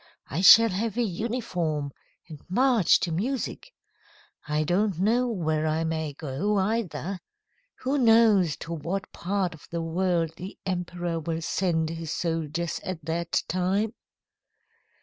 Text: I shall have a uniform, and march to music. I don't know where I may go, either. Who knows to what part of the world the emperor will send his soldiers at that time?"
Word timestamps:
I 0.31 0.41
shall 0.41 0.69
have 0.69 0.97
a 0.97 1.03
uniform, 1.03 1.91
and 2.27 2.41
march 2.49 2.99
to 3.01 3.11
music. 3.11 3.71
I 4.47 4.63
don't 4.63 4.97
know 4.99 5.27
where 5.27 5.67
I 5.67 5.83
may 5.83 6.13
go, 6.13 6.57
either. 6.57 7.19
Who 7.81 7.99
knows 7.99 8.55
to 8.65 8.73
what 8.73 9.11
part 9.13 9.53
of 9.53 9.67
the 9.69 9.83
world 9.83 10.31
the 10.37 10.57
emperor 10.65 11.19
will 11.19 11.43
send 11.43 11.91
his 11.91 12.11
soldiers 12.11 12.79
at 12.83 13.05
that 13.05 13.43
time?" 13.47 13.93